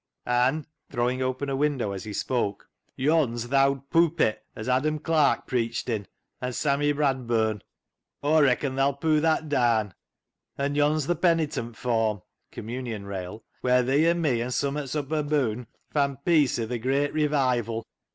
An' 0.25 0.65
"—throwing 0.91 1.21
open 1.21 1.47
a 1.47 1.55
window 1.55 1.91
as 1.91 2.05
he 2.05 2.11
spoke 2.13 2.67
—"yon's 3.05 3.49
th' 3.49 3.53
owd 3.53 3.87
poopit 3.91 4.41
as 4.55 4.67
Adam 4.67 4.97
Clarke 4.97 5.45
preached 5.45 5.89
in, 5.89 6.07
an' 6.41 6.53
Sammy 6.53 6.91
Bradburn. 6.91 7.61
Aw 8.23 8.39
reacon 8.39 8.75
thaa'll 8.77 8.99
poo' 8.99 9.19
that 9.19 9.47
daan. 9.47 9.93
An' 10.57 10.73
yond's 10.73 11.05
th' 11.05 11.21
penitent 11.21 11.77
form 11.77 12.23
[communion 12.51 13.05
rail], 13.05 13.43
wheer 13.61 13.83
thee 13.83 14.07
an' 14.07 14.19
me, 14.23 14.41
an' 14.41 14.49
sum 14.49 14.75
'at's 14.75 14.95
up 14.95 15.11
aboon, 15.11 15.67
fan 15.91 16.17
peace 16.25 16.57
i' 16.57 16.65
th' 16.65 16.81
Great 16.81 17.13
Revival. 17.13 17.85